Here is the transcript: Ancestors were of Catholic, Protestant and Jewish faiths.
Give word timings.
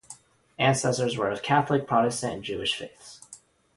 Ancestors 0.57 1.15
were 1.15 1.29
of 1.29 1.43
Catholic, 1.43 1.85
Protestant 1.85 2.33
and 2.33 2.43
Jewish 2.43 2.73
faiths. 2.75 3.21